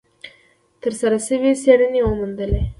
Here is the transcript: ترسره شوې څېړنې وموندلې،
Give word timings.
ترسره 0.81 1.19
شوې 1.27 1.51
څېړنې 1.61 2.01
وموندلې، 2.03 2.61